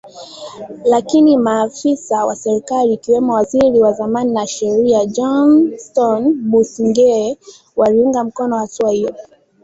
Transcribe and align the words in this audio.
lakini 0.85 1.37
maafisa 1.37 2.25
wa 2.25 2.35
serikali 2.35 2.93
akiwemo 2.93 3.33
waziri 3.33 3.79
wa 3.79 3.93
zamani 3.93 4.33
wa 4.35 4.47
sheria 4.47 5.05
Johnston 5.05 6.33
Busingye 6.49 7.37
waliunga 7.75 8.23
mkono 8.23 8.57
hatua 8.57 8.91
hiyo 8.91 9.15